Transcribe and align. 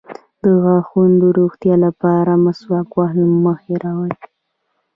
د 0.43 0.45
غاښونو 0.63 1.15
د 1.23 1.25
روغتیا 1.39 1.75
لپاره 1.85 2.31
مسواک 2.45 2.89
وهل 2.99 3.19
مه 3.43 3.53
هیروئ 3.63 4.13